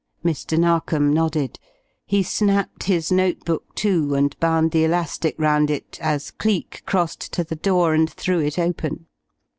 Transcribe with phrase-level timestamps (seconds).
[0.25, 0.57] Mr.
[0.57, 1.59] Narkom nodded.
[2.07, 7.31] He snapped his note book to, and bound the elastic round it, as Cleek crossed
[7.33, 9.05] to the door and threw it open.